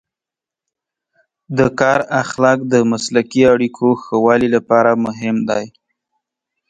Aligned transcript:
د 1.57 1.59
کار 1.79 1.99
اخلاق 2.21 2.59
د 2.73 2.75
مسلکي 2.91 3.41
اړیکو 3.53 3.87
ښه 4.03 4.15
والي 4.25 4.49
لپاره 4.55 4.91
مهم 5.05 5.37
دی. 5.49 5.65